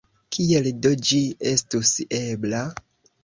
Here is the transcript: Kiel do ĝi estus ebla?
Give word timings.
Kiel 0.35 0.69
do 0.85 0.91
ĝi 1.09 1.19
estus 1.51 1.93
ebla? 2.21 2.65